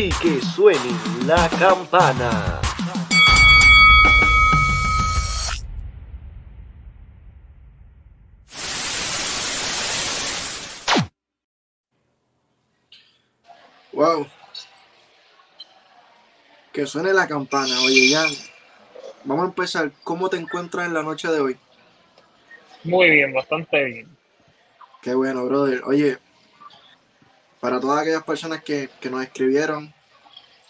[0.00, 0.78] y que suene
[1.26, 2.58] la campana.
[13.92, 14.26] Wow.
[16.72, 17.80] Que suene la campana.
[17.80, 18.30] Oye, Jan,
[19.24, 19.92] vamos a empezar.
[20.02, 21.58] ¿Cómo te encuentras en la noche de hoy?
[22.84, 24.16] Muy bien, bastante bien.
[25.02, 25.82] Qué bueno, brother.
[25.84, 26.16] Oye,
[27.60, 29.92] para todas aquellas personas que, nos escribieron,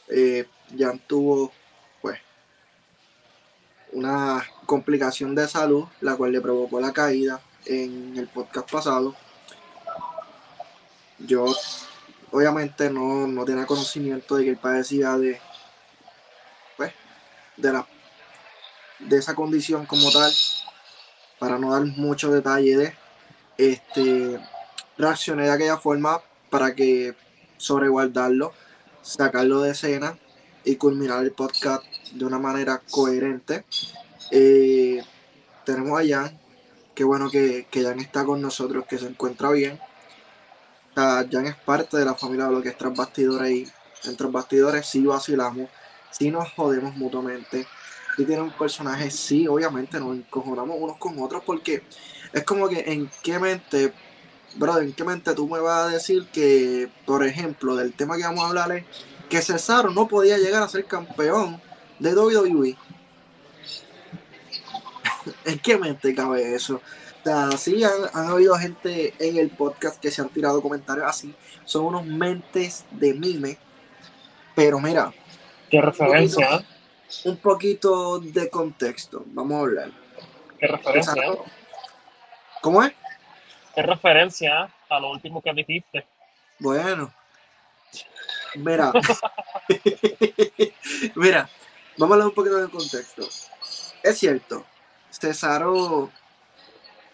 [0.09, 0.47] eh,
[0.77, 1.53] Jan tuvo,
[2.03, 2.19] pues,
[3.93, 9.15] una complicación de salud, la cual le provocó la caída en el podcast pasado.
[11.19, 11.47] Yo
[12.33, 15.41] obviamente no, tenía conocimiento de que él padecía de,
[16.77, 16.93] pues,
[17.57, 17.87] de, la,
[18.99, 20.33] de esa condición como tal,
[21.39, 22.97] para no dar mucho detalle de,
[23.59, 24.41] este,
[24.99, 27.14] reaccioné de aquella forma para que
[27.56, 28.52] sobreguardarlo,
[29.02, 30.19] sacarlo de escena
[30.64, 33.64] y culminar el podcast de una manera coherente.
[34.31, 35.02] Eh,
[35.64, 36.38] tenemos a Jan,
[36.94, 39.79] qué bueno que, que Jan está con nosotros, que se encuentra bien.
[40.94, 44.32] Jan es parte de la familia de lo que es tras bastidores y en tras
[44.32, 45.69] bastidores sí vacilamos,
[46.11, 47.67] sí nos jodemos mutuamente,
[48.17, 51.82] sí tiene un personaje, sí, obviamente nos encojonamos unos con otros porque
[52.32, 53.93] es como que en qué mente,
[54.56, 58.25] brother, en qué mente tú me vas a decir que, por ejemplo, del tema que
[58.25, 58.85] vamos a hablar es
[59.29, 61.61] que Cesaro no podía llegar a ser campeón
[61.99, 62.76] de WWE.
[65.44, 66.81] ¿En qué mente cabe eso?
[67.25, 71.35] O sí, han, habido gente en el podcast que se han tirado comentarios así.
[71.64, 73.58] Son unos mentes de mime.
[74.55, 75.12] Pero mira.
[75.70, 76.64] ¿Qué referencia?
[77.25, 79.25] Un poquito, de contexto.
[79.26, 79.91] Vamos a hablar.
[80.58, 81.14] ¿Qué referencia?
[82.62, 82.93] ¿Cómo es?
[83.75, 86.06] ¿Qué referencia a lo último que dijiste?
[86.58, 87.12] Bueno.
[88.56, 88.93] Mira.
[91.14, 91.49] mira.
[91.96, 93.22] Vamos a hablar un poquito de contexto.
[94.02, 94.64] Es cierto.
[95.11, 96.11] Cesaro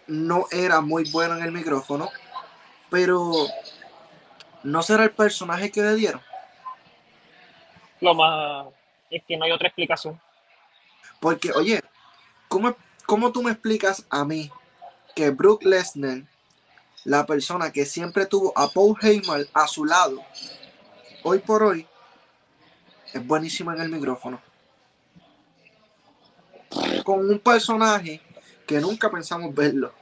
[0.07, 2.09] no era muy bueno en el micrófono,
[2.89, 3.31] pero
[4.63, 6.21] no será el personaje que le dieron.
[7.99, 8.67] Lo más
[9.09, 10.19] es que no hay otra explicación.
[11.19, 11.81] Porque, oye,
[12.47, 12.75] ¿cómo,
[13.05, 14.51] cómo tú me explicas a mí
[15.15, 16.23] que Brook Lesnar,
[17.07, 20.21] la persona que siempre tuvo a Paul Heyman a su lado,
[21.23, 21.87] hoy por hoy,
[23.13, 24.41] es buenísimo en el micrófono?
[27.05, 28.21] Con un personaje
[28.65, 29.93] que nunca pensamos verlo.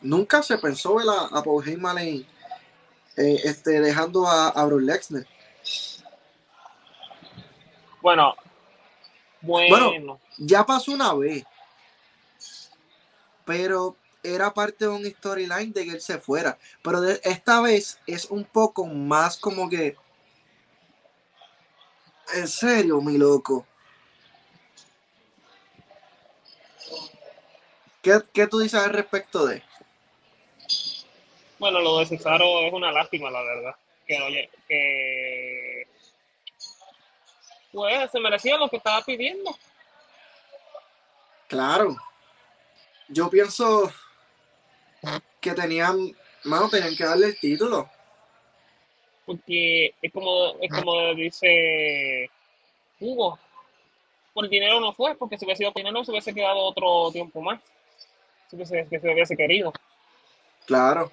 [0.00, 2.26] Nunca se pensó ver a, Paul Heyman eh,
[3.16, 5.26] este, dejando a, a Brock Lesnar.
[8.00, 8.34] Bueno,
[9.42, 11.44] bueno, ya pasó una vez.
[13.44, 16.58] Pero era parte de un storyline de que él se fuera.
[16.82, 19.96] Pero esta vez es un poco más como que.
[22.34, 23.66] En serio, mi loco.
[28.02, 29.62] ¿Qué, tú dices al respecto de?
[31.58, 33.74] Bueno, lo de Cesaro es una lástima, la verdad.
[34.06, 35.88] Que, oye, que.
[37.72, 39.56] Pues se merecía lo que estaba pidiendo.
[41.48, 41.96] Claro.
[43.14, 43.92] Yo pienso
[45.40, 45.96] que tenían,
[46.42, 47.88] mano, tenían que darle el título.
[49.24, 52.28] Porque es como, es como dice
[52.98, 53.38] Hugo,
[54.32, 57.40] por el dinero no fue, porque si hubiese sido dinero se hubiese quedado otro tiempo
[57.40, 57.60] más
[58.50, 59.72] que se, que se hubiese querido.
[60.66, 61.12] Claro.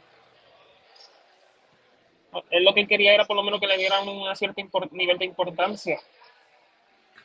[2.49, 4.59] Él lo que quería era por lo menos que le dieran un cierto
[4.91, 5.99] nivel de importancia.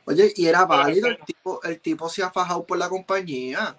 [0.04, 3.78] Oye, y era válido, el tipo, el tipo se ha fajado por la compañía.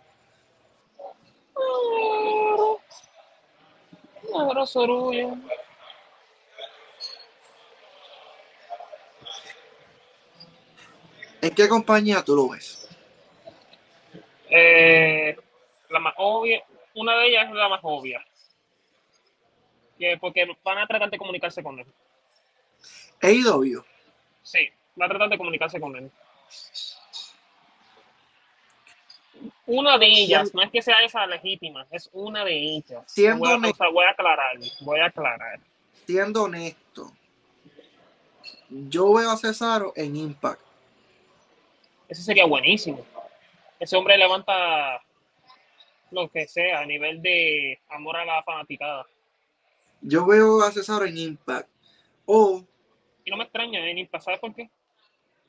[11.42, 12.90] ¿En qué compañía tú lo ves?
[14.50, 15.36] Eh,
[15.90, 16.64] la más obvia,
[16.96, 18.26] una de ellas es la más obvia.
[20.20, 21.88] porque van a tratar de comunicarse con él.
[23.22, 23.84] AEW.
[24.44, 26.12] Sí, van a tratar de comunicarse con él.
[29.66, 33.04] Una de ellas, no es que sea esa legítima, es una de ellas.
[33.06, 35.60] Siendo voy, a, voy a aclarar, voy a aclarar.
[36.06, 37.12] Siendo honesto,
[38.70, 40.62] yo veo a Cesaro en Impact.
[42.08, 43.06] Ese sería buenísimo.
[43.80, 45.02] Ese hombre levanta
[46.12, 49.06] lo que sea, a nivel de amor a la fanaticada.
[50.02, 51.68] Yo veo a César en Impact.
[52.26, 52.64] O.
[53.26, 54.70] Y no me extraña en Impact, ¿sabes por qué?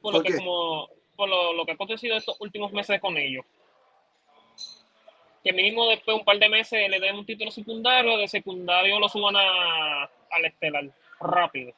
[0.01, 3.45] Por, lo que como por lo, que ha acontecido estos últimos meses con ellos.
[5.43, 8.99] Que mínimo después de un par de meses le den un título secundario, de secundario
[8.99, 10.91] lo suban a, al estelar
[11.21, 11.73] rápido.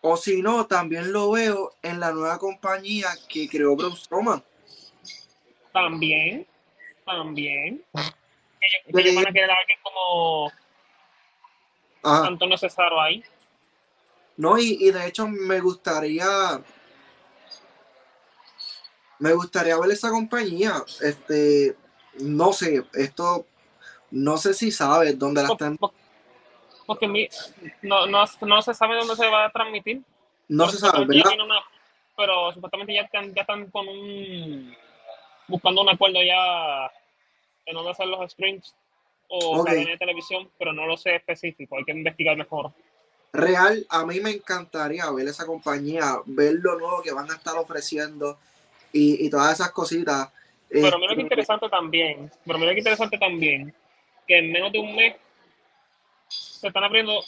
[0.00, 4.42] O si no, también lo veo en la nueva compañía que creó Braun Strowman.
[5.72, 6.46] También,
[7.04, 7.84] también.
[8.88, 10.50] Ellos, ellos van a querer a alguien como
[12.02, 12.26] Ajá.
[12.26, 13.22] Antonio Cesaro ahí.
[14.36, 16.26] No, y, y de hecho me gustaría.
[19.18, 20.82] Me gustaría ver esa compañía.
[21.00, 21.76] Este.
[22.20, 23.46] No sé, esto.
[24.10, 25.76] No sé si sabes dónde la están.
[25.76, 25.92] Por-
[26.86, 27.28] Porque mi-
[27.82, 30.02] no, no, no se sabe dónde se va a transmitir.
[30.48, 31.32] No se sabe, ¿verdad?
[31.44, 31.60] una-
[32.16, 34.74] pero supuestamente ya están, ya están con un
[35.48, 36.90] buscando un acuerdo ya
[37.66, 38.74] en dónde hacer los streams
[39.28, 39.66] o Ok.
[39.66, 42.72] cadena de televisión, pero no lo sé específico, hay que investigar mejor.
[43.32, 47.56] Real, a mí me encantaría ver esa compañía, ver lo nuevo que van a estar
[47.56, 48.38] ofreciendo
[48.92, 50.30] y, y todas esas cositas.
[50.68, 53.74] Pero mira Este, que interesante también, pero mira que interesante también,
[54.26, 55.16] que en menos de un mes
[56.28, 57.22] se están abriendo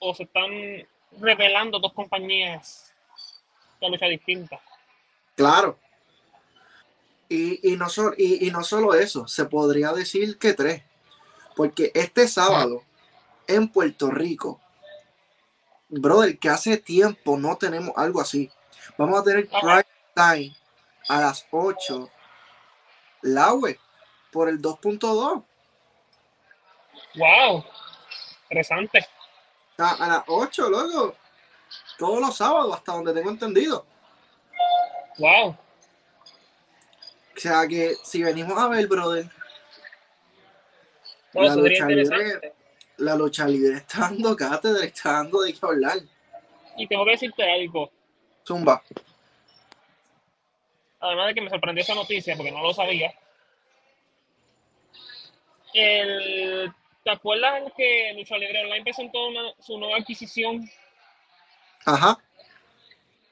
[0.00, 0.50] o se están
[1.20, 2.92] revelando dos compañías
[3.80, 4.60] de lucha distintas.
[5.34, 5.78] Claro.
[7.28, 10.82] Y, y, no so- y, y no solo eso, se podría decir que tres.
[11.56, 12.82] Porque este sábado
[13.46, 14.60] en Puerto Rico,
[15.88, 18.50] brother, que hace tiempo no tenemos algo así.
[18.98, 19.60] Vamos a tener Ajá.
[19.60, 19.84] prime
[20.14, 20.56] time
[21.08, 22.10] a las 8.
[23.24, 23.78] La web
[24.30, 25.42] por el 2.2.
[27.16, 27.64] ¡Wow!
[28.50, 29.06] Interesante.
[29.78, 31.14] A las 8, luego.
[31.98, 33.86] Todos los sábados, hasta donde tengo entendido.
[35.18, 35.48] ¡Wow!
[35.48, 39.28] O sea que si venimos a ver, brother,
[41.32, 42.54] Bueno, La lucha libre.
[42.98, 45.98] la lucha libre está dando cátedra, está dando de qué hablar.
[46.76, 47.90] Y tengo que decirte algo,
[48.46, 48.82] Zumba.
[51.04, 53.12] Además de que me sorprendió esa noticia porque no lo sabía.
[55.72, 60.68] El, ¿Te acuerdas que Lucha Libre Online presentó una- su nueva adquisición?
[61.84, 62.18] Ajá.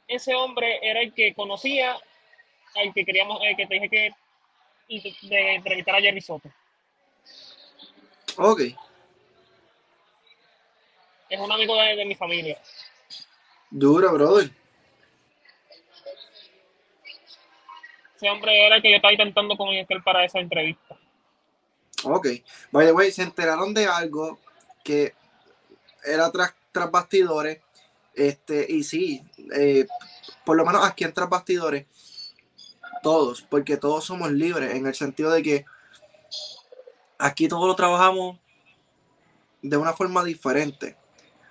[0.08, 1.96] Ese hombre era el que conocía
[2.74, 4.10] al que queríamos, el que te dije que
[5.22, 6.50] de entrevistar a Jerry Soto.
[8.36, 8.60] Ok.
[11.30, 12.58] Es un amigo de, de mi familia.
[13.70, 14.50] Duro, brother.
[18.22, 20.96] Ese hombre era el que yo estaba intentando convencer para esa entrevista.
[22.04, 22.28] Ok.
[22.70, 24.38] By the way, se enteraron de algo
[24.84, 25.12] que
[26.04, 27.58] era tras, tras bastidores.
[28.14, 29.24] Este, y sí,
[29.56, 29.88] eh,
[30.44, 31.86] por lo menos aquí en tras bastidores,
[33.02, 35.64] todos, porque todos somos libres, en el sentido de que
[37.18, 38.38] aquí todos lo trabajamos
[39.62, 40.96] de una forma diferente.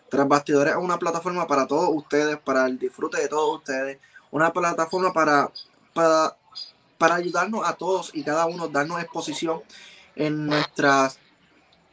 [0.09, 3.99] Tras bastidores es una plataforma para todos ustedes, para el disfrute de todos ustedes,
[4.29, 5.51] una plataforma para,
[5.93, 6.35] para,
[6.97, 9.61] para ayudarnos a todos y cada uno, darnos exposición
[10.15, 11.19] en nuestras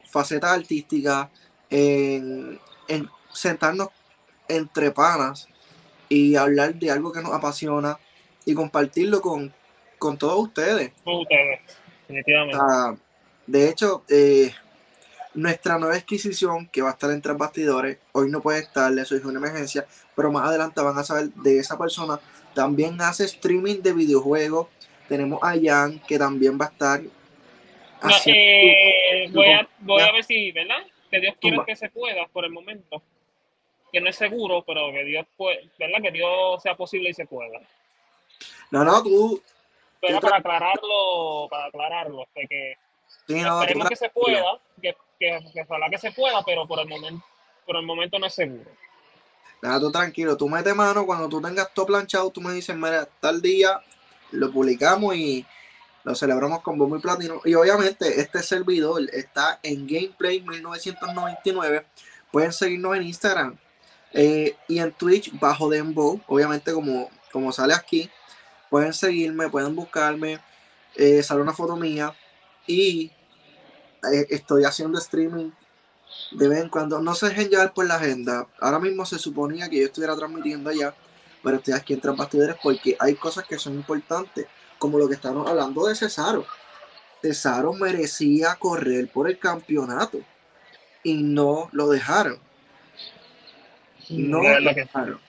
[0.09, 1.29] facetas artísticas,
[1.69, 3.89] en, en sentarnos
[4.47, 5.47] entre panas
[6.09, 7.99] y hablar de algo que nos apasiona
[8.45, 9.53] y compartirlo con,
[9.99, 10.91] con todos ustedes.
[11.05, 11.61] Ustedes,
[12.07, 12.57] definitivamente.
[12.59, 12.95] Ah,
[13.45, 14.51] de hecho, eh,
[15.33, 19.23] nuestra nueva adquisición que va a estar entre bastidores, hoy no puede estar, eso es
[19.23, 22.19] una emergencia, pero más adelante van a saber de esa persona.
[22.53, 24.67] También hace streaming de videojuegos.
[25.07, 30.23] Tenemos a Jan, que también va a estar No, eh, voy, a, voy a ver
[30.23, 30.85] si, ¿verdad?
[31.09, 33.01] Que Dios quiera que se pueda por el momento.
[33.91, 35.97] Que no es seguro, pero que Dios puede, ¿verdad?
[36.03, 37.59] Que Dios sea posible y se pueda.
[38.69, 39.41] No, no, tú.
[39.99, 42.77] Pero para aclararlo, para aclararlo, de que
[43.27, 46.79] sí, no, esperemos que se pueda, que, que, que ojalá que se pueda, pero por
[46.79, 47.25] el momento,
[47.65, 48.69] por el momento no es seguro.
[49.61, 53.07] Nada, tú tranquilo, tú mete mano, cuando tú tengas todo planchado, tú me dices, mira,
[53.19, 53.81] tal día
[54.31, 55.45] lo publicamos y
[56.03, 57.41] lo celebramos con bombo y platino.
[57.43, 61.85] Y obviamente este servidor está en Gameplay 1999.
[62.31, 63.57] Pueden seguirnos en Instagram
[64.13, 68.09] eh, y en Twitch bajo Dembow, obviamente como, como sale aquí.
[68.69, 70.39] Pueden seguirme, pueden buscarme,
[70.95, 72.13] eh, sale una foto mía
[72.67, 73.11] y
[74.11, 75.51] eh, estoy haciendo streaming
[76.31, 76.99] de vez en cuando.
[77.01, 78.47] No se dejen llevar por la agenda.
[78.59, 80.93] Ahora mismo se suponía que yo estuviera transmitiendo allá,
[81.43, 84.45] pero estoy aquí en Bastidores porque hay cosas que son importantes,
[84.77, 86.45] como lo que estamos hablando de Cesaro.
[87.21, 90.19] Cesaro merecía correr por el campeonato
[91.03, 92.39] y no lo dejaron.
[94.09, 95.19] No lo que- dejaron.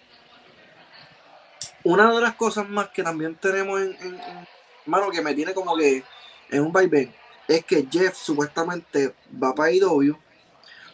[1.82, 4.48] Una de las cosas más que también tenemos en, en- en-
[4.86, 6.04] mano, que me tiene como que
[6.50, 7.14] en un vaivén,
[7.48, 10.14] es que Jeff supuestamente va para IW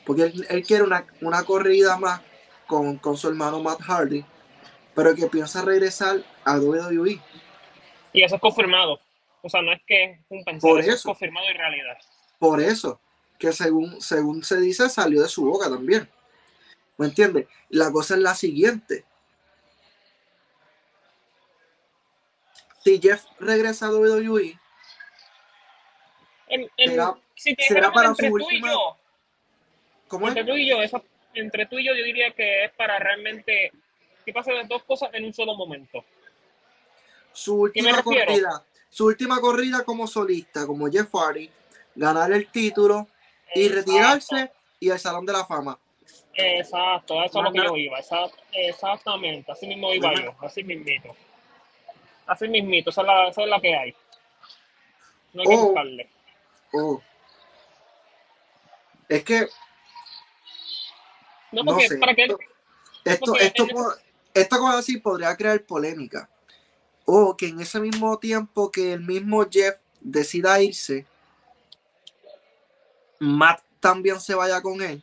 [0.07, 2.21] porque él, él quiere una, una corrida más
[2.67, 4.25] con, con su hermano Matt Hardy,
[4.95, 7.21] pero que piensa regresar a WWE.
[8.13, 8.99] Y eso es confirmado.
[9.43, 11.09] O sea, no es que es un Por pensamiento, eso es eso.
[11.11, 11.99] confirmado en realidad.
[12.39, 13.01] Por eso,
[13.39, 16.09] que según, según se dice, salió de su boca también.
[16.99, 17.47] ¿Me entiendes?
[17.69, 19.05] La cosa es la siguiente.
[22.83, 24.59] Si Jeff regresa a WWE,
[26.49, 28.71] En- en- Será- si será para su y última-
[30.11, 33.73] entre tú y yo, eso- entre tú y yo, yo diría que es para realmente
[34.25, 36.05] que pasen las dos cosas en un solo momento.
[37.33, 41.51] Su última corrida, su última corrida como solista, como Jeff Hardy,
[41.95, 43.07] ganar el título
[43.55, 43.77] y Exacto.
[43.93, 45.79] retirarse y al Salón de la Fama.
[46.35, 47.99] Exacto, eso es lo que yo iba.
[48.53, 50.23] exactamente, así mismo iba Ajá.
[50.25, 51.15] yo, así mismito.
[52.27, 53.95] Así mismito, esa es la, esa es la que hay.
[55.33, 55.67] No hay que Oh.
[55.67, 56.11] buscarle.
[56.73, 57.03] Oh.
[59.09, 59.47] Es que
[61.65, 61.99] No, sé.
[61.99, 63.67] para que Esto, porque esto,
[64.35, 66.29] esta cosa así podría crear polémica.
[67.05, 71.07] O que en ese mismo tiempo que el mismo Jeff decida irse,
[73.19, 75.03] Matt también se vaya con él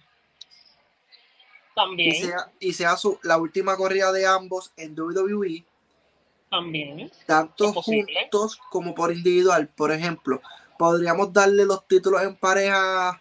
[1.74, 5.65] y también, sea, y sea su, la última corrida de ambos en WWE,
[6.51, 9.67] también, tanto juntos como por individual.
[9.69, 10.39] Por ejemplo,
[10.77, 13.19] podríamos darle los títulos en pareja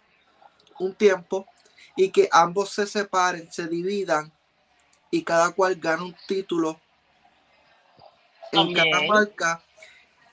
[0.79, 1.47] un tiempo
[1.95, 4.31] y que ambos se separen, se dividan
[5.11, 6.79] y cada cual gane un título
[8.51, 9.07] en cada También.
[9.07, 9.63] marca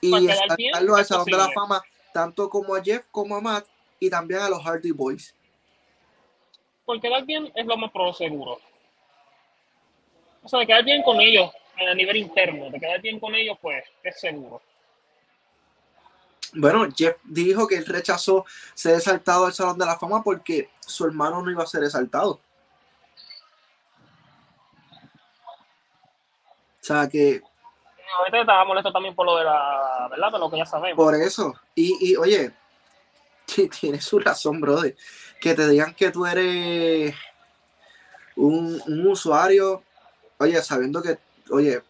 [0.01, 1.51] y bien, exaltarlo al Salón de la.
[1.51, 1.81] Fama,
[2.13, 3.65] tanto como a Jeff como a Matt
[3.99, 5.35] y también a los Hardy Boys.
[6.85, 8.59] por quedar bien es lo más pro seguro.
[10.43, 13.57] O sea, de quedar bien con ellos a nivel interno, de quedar bien con ellos,
[13.61, 14.61] pues es seguro.
[16.53, 21.05] Bueno, Jeff dijo que él rechazó ser exaltado al Salón de la Fama porque su
[21.05, 22.39] hermano no iba a ser exaltado.
[26.79, 27.41] O sea que
[28.17, 30.31] Ahorita estaba molesto también por lo de la, ¿verdad?
[30.33, 30.97] De lo que ya sabemos.
[30.97, 32.51] por eso, y, y oye,
[33.79, 34.95] tiene su razón, brother,
[35.39, 37.15] que te digan que tú eres
[38.35, 39.83] un, un usuario,
[40.39, 41.17] oye, sabiendo que,
[41.51, 41.81] oye,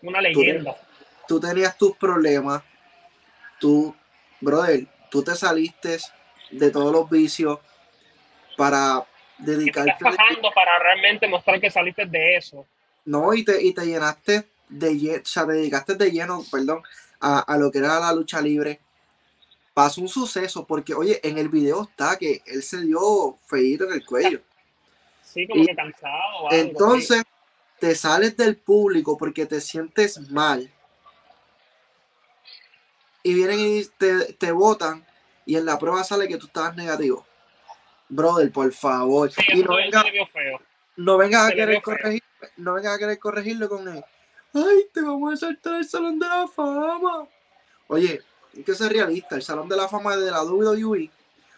[0.00, 0.74] Una leyenda.
[1.26, 2.62] tú tenías tus problemas,
[3.58, 3.94] tú,
[4.40, 5.98] brother, tú te saliste
[6.50, 7.58] de todos los vicios
[8.56, 9.06] para
[9.38, 12.66] dedicarte, estás bajando para realmente mostrar que saliste de eso.
[13.04, 16.82] no, y te, y te llenaste de lleno, o sea, te dedicaste de lleno, perdón,
[17.20, 18.80] a, a lo que era la lucha libre.
[19.74, 23.92] Pasó un suceso, porque, oye, en el video está que él se dio feíto en
[23.94, 24.42] el cuello.
[25.20, 26.48] Sí, como Y que cansado.
[26.50, 27.10] algo, sí.
[27.10, 27.22] Entonces,
[27.78, 30.72] te sales del público porque te sientes mal.
[33.22, 35.04] Y vienen y te, te votan
[35.48, 37.26] y en la prueba sale que tú estabas negativo.
[38.08, 39.30] Brother, por favor.
[39.30, 40.02] Sí, y eso no venga,
[41.16, 42.22] vengas a querer corregir,
[42.56, 44.04] no vengas a querer corregirlo con él.
[44.52, 47.26] Ay, te vamos a saltar el Salón de la Fama.
[47.86, 48.20] Oye,
[48.54, 51.10] hay que ser realista, el Salón de la Fama de la WWE.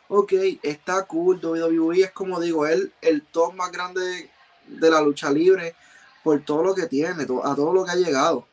[0.08, 4.30] Ok, está cool, WWE es como digo, él el top más grande
[4.66, 5.74] de la lucha libre
[6.22, 8.46] por todo lo que tiene, a todo lo que ha llegado.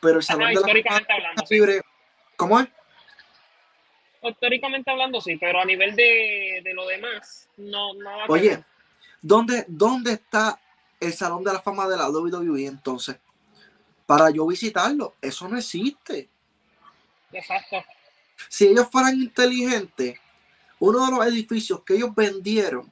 [0.00, 1.82] Pero el Salón Ajá, de la Fama hablando, libre,
[2.38, 2.68] ¿cómo es?
[4.22, 7.92] Históricamente hablando, sí, pero a nivel de, de lo demás, no,
[8.26, 8.64] que Oye.
[9.20, 10.58] ¿dónde, ¿dónde está
[11.00, 13.16] el Salón de la Fama de la WWE entonces?
[14.06, 16.30] Para yo visitarlo, eso no existe.
[17.32, 17.76] Exacto.
[18.48, 20.18] Si ellos fueran inteligentes,
[20.78, 22.90] uno de los edificios que ellos vendieron,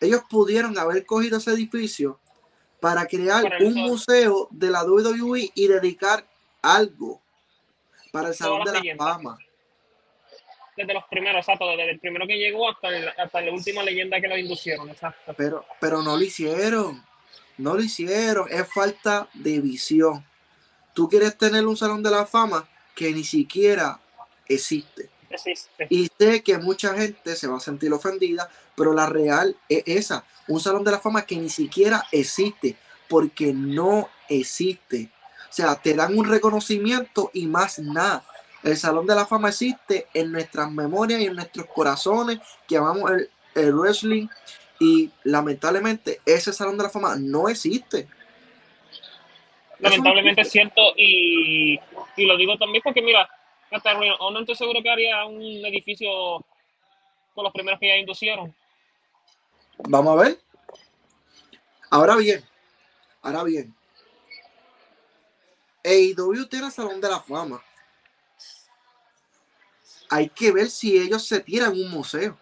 [0.00, 2.20] ellos pudieron haber cogido ese edificio
[2.80, 6.26] para crear un museo de la WWE y dedicar
[6.62, 7.20] algo
[8.18, 9.08] para el Salón de la leyendas.
[9.08, 9.38] Fama.
[10.76, 14.20] Desde los primeros, exacto, desde el primero que llegó hasta, el- hasta la última leyenda
[14.20, 15.34] que lo inducieron, exacto.
[15.36, 17.04] Pero, pero no lo hicieron.
[17.56, 18.46] No lo hicieron.
[18.50, 20.24] Es falta de visión.
[20.94, 23.98] Tú quieres tener un Salón de la Fama que ni siquiera
[24.46, 25.10] existe.
[25.30, 25.86] Existe.
[25.90, 30.24] Y sé que mucha gente se va a sentir ofendida, pero la real es esa,
[30.46, 32.76] un salón de la fama que ni siquiera existe,
[33.08, 35.10] porque no existe.
[35.48, 38.24] O sea, te dan un reconocimiento y más nada.
[38.62, 43.10] El salón de la fama existe en nuestras memorias y en nuestros corazones que amamos
[43.12, 44.28] el, el wrestling
[44.80, 48.08] y lamentablemente ese salón de la fama no existe.
[49.80, 51.78] Lamentablemente es cierto y,
[52.16, 53.28] y lo digo también porque mira,
[53.70, 56.44] hasta Honor estoy seguro que haría un edificio
[57.34, 58.54] con los primeros que ya inducieron.
[59.78, 60.38] Vamos a ver.
[61.90, 62.44] Ahora bien,
[63.22, 63.77] ahora bien.
[65.88, 67.62] AEW tiene Salón de la Fama.
[70.10, 72.38] Hay que ver si ellos se tiran un museo.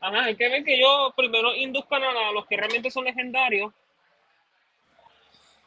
[0.00, 3.72] Ajá, hay que ver que ellos primero induzcan a los que realmente son legendarios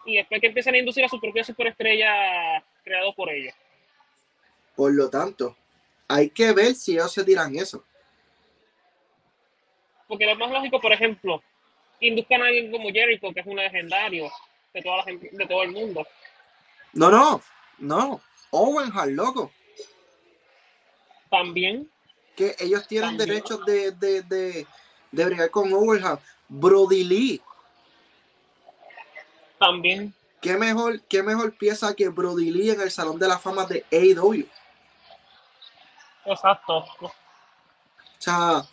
[0.06, 3.54] y después que empiecen a inducir a su propia superestrella creado por ellos.
[4.76, 5.56] Por lo tanto,
[6.08, 7.84] hay que ver si ellos se tiran eso.
[10.08, 11.42] Porque lo más lógico, por ejemplo,
[12.00, 14.30] induzcan a alguien como Jericho, que es un legendario
[14.74, 16.06] de, toda la gente, de todo el mundo.
[16.94, 17.42] No, no,
[17.80, 18.22] no.
[18.52, 19.52] Owen Hart, loco.
[21.30, 21.90] También,
[22.36, 23.30] Que ellos tienen También.
[23.30, 24.68] derechos de, de, de,
[25.12, 26.22] de bregar con Owen Hart.
[26.50, 27.42] Brody Lee.
[29.58, 33.66] también, ¿Qué mejor, ¿Qué mejor pieza que Brody Lee en el Salón de la Fama
[33.66, 34.48] de AEW?
[36.26, 36.78] exacto.
[36.80, 37.12] O
[38.18, 38.64] sea,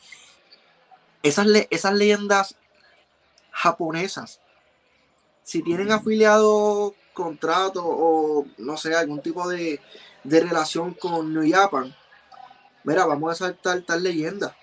[1.23, 2.57] esas, le- esas leyendas
[3.51, 4.41] japonesas,
[5.49, 9.81] si tienen afiliado contrato o no sé, algún tipo de,
[10.23, 11.97] de relación con New Japan,
[12.85, 14.55] mira, vamos a saltar tal leyenda.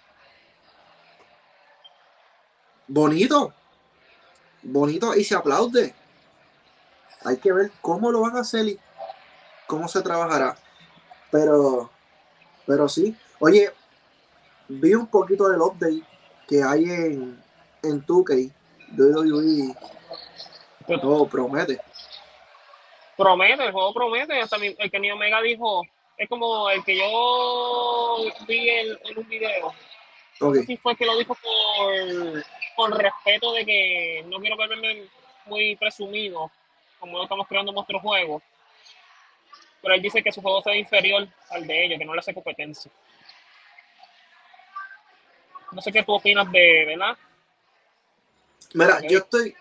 [2.88, 3.52] Bonito,
[4.62, 5.96] bonito y se aplaude.
[7.24, 8.80] Hay que ver cómo lo van a hacer y
[9.66, 10.56] cómo se trabajará.
[11.32, 11.90] Pero,
[12.68, 13.18] pero sí.
[13.40, 13.74] Oye,
[14.68, 16.04] vi un poquito del update
[16.48, 17.44] que hay en,
[17.82, 18.54] en 2K,
[18.96, 19.76] WWE,
[20.88, 21.80] todo promete.
[23.18, 24.40] Promete, el juego promete.
[24.42, 25.84] Hasta mi- el que Neo Omega dijo,
[26.18, 28.18] es como el que yo
[28.48, 29.74] vi en, en un video.
[30.42, 32.44] Ok, Sí fue que lo dijo por,
[32.76, 35.08] por respeto de que no quiero verme
[35.46, 36.52] muy presumido,
[37.00, 38.42] como estamos creando nuestro juego.
[39.82, 42.34] Pero él dice que su juego sea inferior al de ellos, que no le hace
[42.34, 42.92] competencia.
[45.72, 47.18] No sé qué tú opinas de, ¿verdad?
[48.74, 49.56] mira, yo estoy,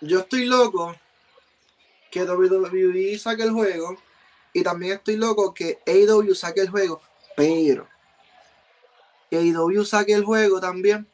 [0.00, 0.94] yo estoy loco
[2.10, 3.96] que WWE saque el juego
[4.52, 7.00] y también estoy loco que AEW saque el juego,
[7.36, 7.88] pero
[9.30, 11.06] que AEW saque el juego también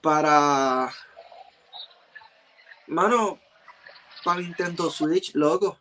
[0.00, 0.92] para,
[2.86, 3.40] mano,
[4.24, 5.78] para Nintendo Switch, loco.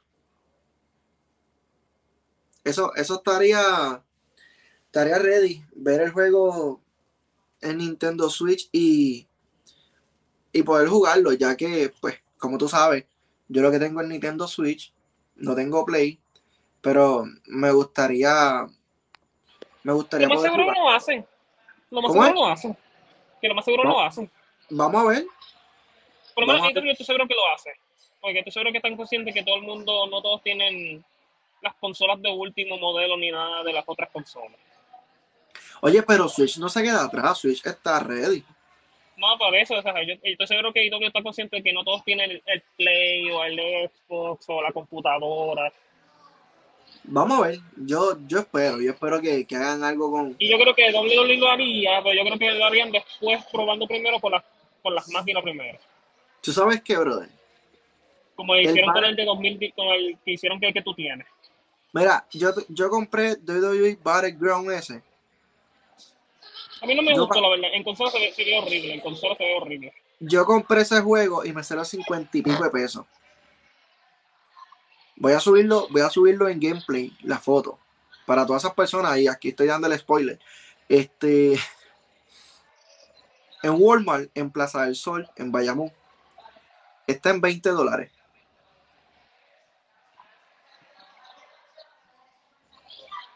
[2.64, 4.04] Eso, eso estaría,
[4.86, 6.82] estaría ready, ver el juego
[7.62, 9.28] en Nintendo Switch y,
[10.52, 13.06] y poder jugarlo, ya que, pues, como tú sabes,
[13.48, 14.94] yo lo que tengo es Nintendo Switch,
[15.36, 16.20] no tengo Play,
[16.82, 18.68] pero me gustaría,
[19.84, 20.78] me gustaría Lo más poder seguro jugar.
[20.78, 21.28] lo hacen.
[21.90, 22.48] Lo más ¿Cómo seguro es?
[22.48, 22.78] lo hacen.
[23.42, 24.02] Que lo más seguro No.
[24.02, 24.32] hacen.
[24.70, 25.26] Vamos a ver.
[26.34, 27.72] Por lo menos a yo estoy seguro que lo hace.
[28.20, 31.04] Porque estoy seguro que están conscientes que todo el mundo, no todos tienen
[31.62, 34.60] las consolas de último modelo ni nada de las otras consolas.
[35.82, 38.44] Oye, pero Switch no se queda atrás, Switch está ready.
[39.18, 41.74] No, por eso, o sea, yo, yo estoy seguro que IW está consciente de que
[41.74, 45.74] no todos tienen el, el Play o el Xbox o la computadora.
[47.04, 47.60] Vamos a ver.
[47.78, 50.36] Yo, yo espero, yo espero que, que hagan algo con.
[50.38, 53.88] Y yo creo que WWE lo haría, pero yo creo que lo harían después probando
[53.88, 54.44] primero por las,
[54.84, 55.80] por las máquinas primero.
[56.42, 57.30] ¿Tú sabes qué, brother?
[58.36, 61.26] Como El hicieron con el de 2000, con el que hicieron que, que tú tienes.
[61.94, 65.02] Mira, yo, yo compré WWE Battleground ese.
[66.82, 67.70] A mí no me Yo gustó, la verdad.
[67.74, 68.94] En consola se ve, se ve horrible.
[68.94, 69.94] En consola se ve horrible.
[70.20, 73.06] Yo compré ese juego y me salió 50 y pico de pesos.
[75.16, 77.80] Voy a subirlo, voy a subirlo en gameplay, la foto.
[78.26, 80.40] Para todas esas personas, y aquí estoy dando el spoiler.
[80.90, 81.58] Este.
[83.64, 85.92] En Walmart, en Plaza del Sol, en Bayamón.
[87.08, 88.12] Está en 20 dólares.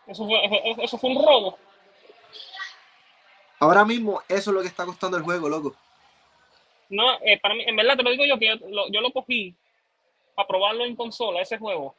[0.06, 1.58] Eso fue, eso, eso fue un robo.
[3.62, 5.76] Ahora mismo, eso es lo que está costando el juego, loco.
[6.89, 9.12] No, eh, para mí, en verdad te lo digo yo que yo lo, yo lo
[9.12, 9.56] cogí
[10.34, 11.93] para probarlo en consola, ese juego.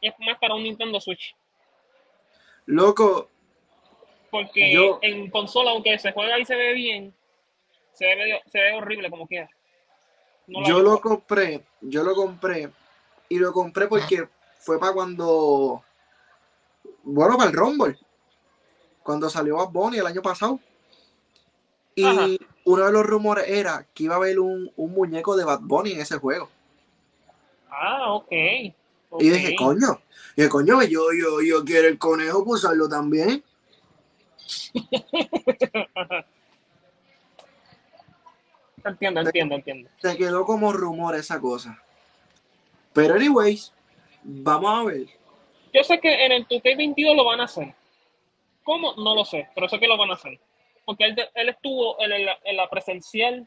[0.00, 1.36] Es más para un Nintendo Switch.
[2.66, 3.28] Loco,
[4.32, 7.14] Porque Yo- en consola, aunque se juega y se ve bien,
[7.92, 9.48] se ve, medio- se ve horrible como quiera.
[10.48, 12.68] No yo lo compré, yo lo compré.
[13.28, 15.84] Y lo compré porque fue para cuando.
[17.04, 17.96] Bueno, para el Rumble.
[19.02, 20.60] Cuando salió Bad Bunny el año pasado.
[21.94, 22.26] Y Ajá.
[22.64, 25.92] uno de los rumores era que iba a haber un, un muñeco de Bad Bunny
[25.92, 26.48] en ese juego.
[27.70, 28.30] Ah, ok.
[28.32, 28.74] Y
[29.18, 30.00] yo dije, coño.
[30.36, 33.42] Y dije, coño, yo, yo, yo quiero el conejo, pues usarlo también.
[38.84, 39.90] Entiendo, entiendo, entiendo.
[40.00, 41.82] Se quedó como rumor esa cosa.
[42.92, 43.72] Pero, anyways,
[44.22, 45.06] vamos a ver.
[45.72, 47.74] Yo sé que en el 2K22 lo van a hacer.
[48.64, 48.94] ¿Cómo?
[48.96, 50.38] No lo sé, pero sé que lo van a hacer.
[50.84, 53.46] Porque él, él estuvo en la, en la presencial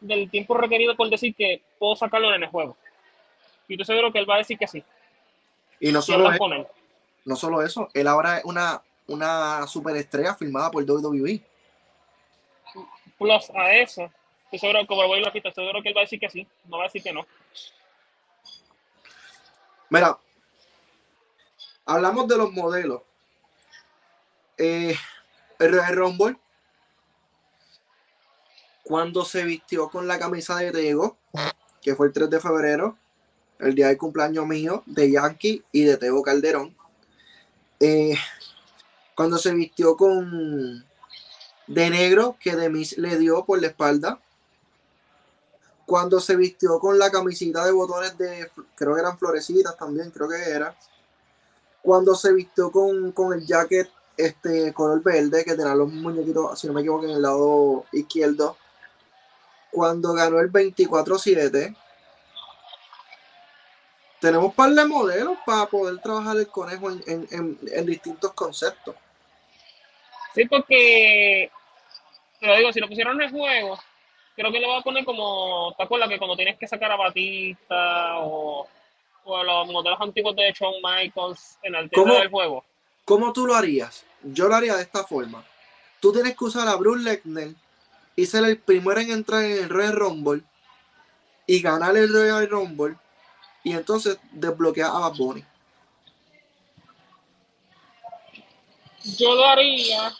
[0.00, 2.76] del tiempo requerido por decir que puedo sacarlo en el juego.
[3.68, 4.82] Y yo seguro que él va a decir que sí.
[5.80, 6.66] Y no Y solo, él.
[7.24, 10.84] no solo eso, él ahora es una, una superestrella firmada por.
[10.84, 11.42] WWE.
[13.18, 14.10] Plus a eso,
[14.44, 16.28] estoy seguro, como lo voy a repito, estoy seguro que él va a decir que
[16.28, 16.46] sí.
[16.66, 17.26] No va a decir que no.
[19.88, 20.18] Mira,
[21.86, 23.02] hablamos de los modelos.
[24.58, 24.96] Eh,
[25.58, 26.38] Royal Rumble,
[28.84, 31.16] cuando se vistió con la camisa de Tego,
[31.82, 32.96] que fue el 3 de febrero,
[33.58, 36.76] el día del cumpleaños mío, de Yankee y de Tego Calderón.
[37.80, 38.16] Eh,
[39.14, 40.84] cuando se vistió con
[41.66, 44.20] de negro que Demis le dio por la espalda.
[45.84, 50.28] Cuando se vistió con la camisita de botones de, creo que eran florecitas también, creo
[50.28, 50.76] que era.
[51.82, 56.66] Cuando se vistió con, con el jacket este color verde que tenía los muñequitos, si
[56.66, 58.56] no me equivoco, en el lado izquierdo.
[59.70, 61.76] Cuando ganó el 24-7.
[64.20, 68.32] Tenemos un par de modelos para poder trabajar el conejo en, en, en, en distintos
[68.32, 68.94] conceptos.
[70.34, 71.50] Sí, porque,
[72.40, 73.78] te lo digo, si lo pusieron en el juego,
[74.34, 76.96] creo que le va a poner como, ¿te acuerdas que cuando tienes que sacar a
[76.96, 78.66] Batista o,
[79.24, 82.64] o los modelos antiguos de Shawn Michaels en el tema del juego?
[83.06, 84.04] ¿Cómo tú lo harías?
[84.24, 85.44] Yo lo haría de esta forma.
[86.00, 87.54] Tú tienes que usar a Bruce Lesnar
[88.16, 90.42] y ser el primero en entrar en el Royal Rumble
[91.46, 92.96] y ganar el Royal Rumble
[93.62, 95.44] y entonces desbloquear a Bad Bunny.
[99.16, 100.12] Yo lo haría.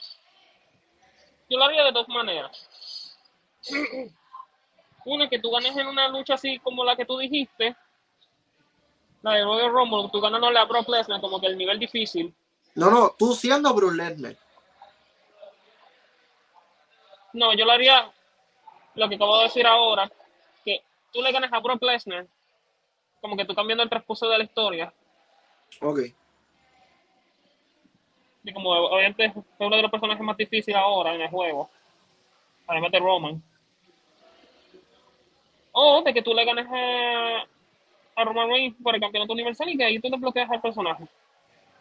[1.50, 3.16] Yo lo haría de dos maneras.
[5.04, 7.76] Una, que tú ganes en una lucha así como la que tú dijiste.
[9.22, 12.32] La de Royal Rumble, tú ganándole a Brock Lesnar como que el nivel difícil.
[12.76, 14.36] No, no, tú siendo Bruce Lesnar.
[17.32, 18.10] No, yo lo haría
[18.94, 20.10] lo que acabo de decir ahora,
[20.64, 22.26] que tú le ganes a Brock Lesnar,
[23.20, 24.92] como que tú cambiando el transcurso de la historia.
[25.80, 26.00] Ok.
[28.44, 31.68] Y como obviamente es uno de los personajes más difíciles ahora en el juego,
[32.66, 33.42] además de Roman.
[35.72, 37.44] O de que tú le ganes a,
[38.16, 41.06] a Roman Reigns por el campeonato universal y que ahí tú desbloqueas al personaje.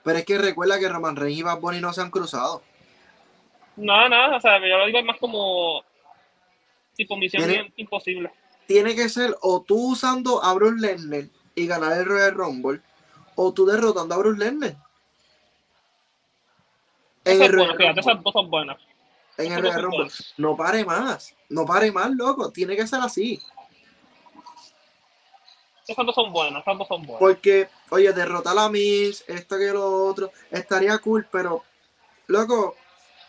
[0.05, 2.61] Pero es que recuerda que Roman Reigns y Bad Bunny no se han cruzado.
[3.75, 5.83] Nada, nada, o sea, yo lo digo más como
[6.95, 8.31] tipo misión Tiene- imposible.
[8.67, 11.23] Tiene que ser o tú usando a Bruce Lesnar
[11.55, 12.81] y ganar el Royal Rumble,
[13.35, 14.75] o tú derrotando a Bruce Lesnar.
[17.25, 17.99] En el Royal Rumble.
[17.99, 18.77] esas dos son buenas.
[19.37, 20.07] En el Royal Rumble.
[20.37, 21.35] No pare más.
[21.49, 22.51] No pare más, loco.
[22.51, 23.41] Tiene que ser así.
[25.87, 27.19] Esas dos son buenas, esas dos son buenas.
[27.19, 31.63] Porque, oye, derrotar a Miss, esto que lo otro, estaría cool, pero,
[32.27, 32.75] loco,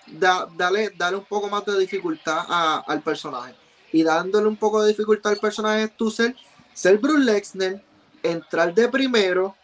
[0.07, 3.55] da- dale, dale un poco más de dificultad al personaje.
[3.93, 6.35] Y dándole un poco de dificultad al personaje es tú ser,
[6.73, 7.83] ser Bruce Lesnar,
[8.23, 9.55] entrar de primero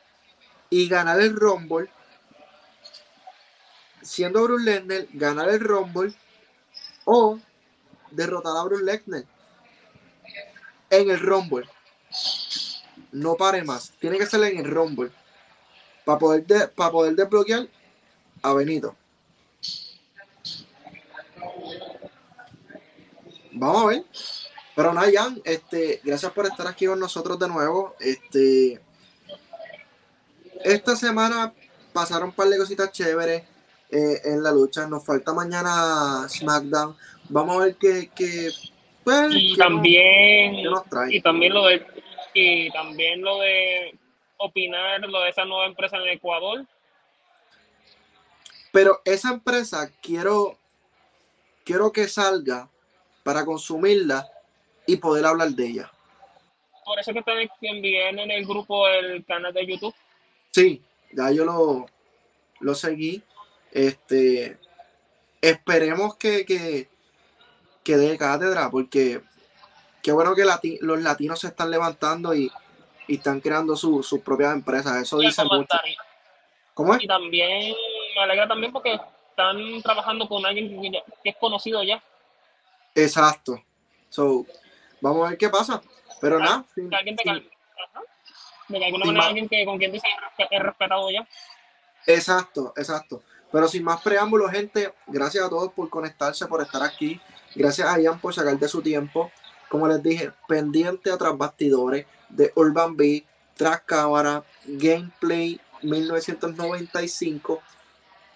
[0.71, 1.89] y ganar el Rumble.
[4.03, 6.13] Siendo Bruce Lesnar, ganar el Rumble
[7.05, 7.39] o
[8.11, 9.25] derrotar a Bruce Lesnar
[10.91, 11.69] en el Rumble.
[13.13, 13.93] No pare más.
[14.01, 15.11] Tiene que ser en el Rumble.
[16.05, 17.69] Para poder, de- para poder desbloquear
[18.43, 18.97] a Benito.
[23.53, 24.05] Vamos a ver.
[24.75, 27.95] Pero nada, Jan, este, gracias por estar aquí con nosotros de nuevo.
[28.01, 28.81] Este,
[30.65, 31.53] esta semana
[31.93, 33.43] pasaron un par de cositas chéveres
[33.91, 34.87] eh, en la lucha.
[34.87, 36.97] Nos falta mañana SmackDown.
[37.29, 38.49] Vamos a ver qué, qué,
[39.05, 41.15] pues, Y nos- también, nos trae.
[41.17, 41.85] y también lo de,
[42.35, 43.99] y también lo de
[44.37, 46.67] opinar lo de esa nueva empresa en Ecuador.
[48.73, 50.59] Pero esa empresa quiero,
[51.65, 52.69] quiero que salga
[53.23, 54.27] para consumirla
[54.87, 55.93] y poder hablar de ella.
[56.85, 59.95] Por eso que te envié en el grupo el canal de YouTube.
[60.51, 61.87] Sí, ya yo lo,
[62.61, 63.23] lo seguí.
[63.71, 64.59] Este,
[65.41, 66.89] esperemos que, que,
[67.85, 69.23] que dé cátedra, porque
[70.03, 72.51] qué bueno que lati- los latinos se están levantando y,
[73.07, 74.97] y están creando su- sus propias empresas.
[75.01, 75.67] Eso Y dice mucho.
[76.75, 77.03] ¿Cómo es?
[77.03, 77.75] Y también
[78.17, 78.99] me alegra también porque
[79.31, 82.03] están trabajando con alguien que, ya- que es conocido ya.
[82.95, 83.63] Exacto.
[84.09, 84.45] So,
[85.01, 85.81] vamos a ver qué pasa.
[86.21, 87.51] Pero Ah, nada, sin- alguien sin-
[88.69, 90.07] de alguna manera ma- alguien que con quien dice
[90.51, 91.27] es respetado ya.
[92.07, 93.23] Exacto, exacto.
[93.51, 97.21] Pero sin más preámbulos, gente, gracias a todos por conectarse, por estar aquí.
[97.55, 99.31] Gracias a Ian por sacar de su tiempo.
[99.73, 103.25] Como les dije, pendiente a tras bastidores de Urban Beat,
[103.57, 107.63] tras cámara, gameplay 1995.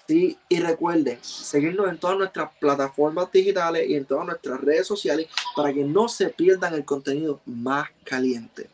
[0.09, 5.27] Sí, y recuerden seguirnos en todas nuestras plataformas digitales y en todas nuestras redes sociales
[5.55, 8.71] para que no se pierdan el contenido más caliente.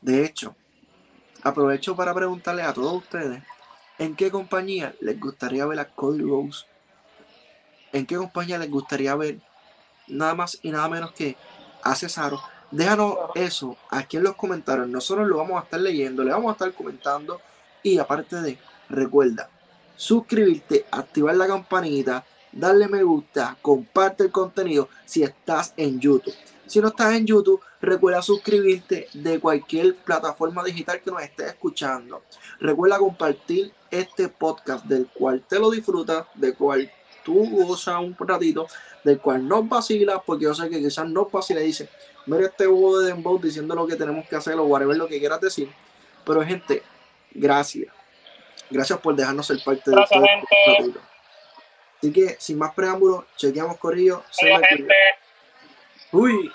[0.00, 0.56] De hecho,
[1.42, 3.42] aprovecho para preguntarle a todos ustedes
[3.98, 6.64] ¿En qué compañía les gustaría ver a Cody Rose?
[7.92, 9.38] ¿En qué compañía les gustaría ver
[10.06, 11.36] nada más y nada menos que
[11.92, 12.40] a?
[12.70, 14.88] Déjanos eso aquí en los comentarios.
[14.88, 17.40] Nosotros lo vamos a estar leyendo, le vamos a estar comentando
[17.82, 19.48] Y aparte de, recuerda,
[19.94, 26.34] suscribirte, activar la campanita, darle me gusta, comparte el contenido si estás en YouTube.
[26.66, 32.22] Si no estás en YouTube, recuerda suscribirte de cualquier plataforma digital que nos estés escuchando.
[32.58, 36.90] Recuerda compartir este podcast del cual te lo disfrutas, del cual
[37.26, 38.68] tú gozas un ratito,
[39.02, 41.88] del cual nos vacilas, porque yo sé que quizás nos vacila y dice,
[42.26, 45.18] mira este huevo de Dembow diciendo lo que tenemos que hacer o whatever lo que
[45.18, 45.68] quieras decir.
[46.24, 46.84] Pero gente,
[47.32, 47.92] gracias.
[48.70, 50.28] Gracias por dejarnos ser parte Gracias, de
[50.78, 51.00] este
[51.98, 53.78] Así que, sin más preámbulos, chequeamos
[54.68, 54.94] gente.
[56.12, 56.52] Uy.